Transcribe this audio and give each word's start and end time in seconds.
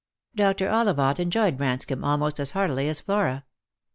Dr. 0.33 0.67
Ollivant 0.67 1.19
enjoyed 1.19 1.59
Branscomb 1.59 2.03
almost 2.03 2.39
as 2.39 2.49
heartily 2.49 2.89
as 2.89 3.01
Flora. 3.01 3.45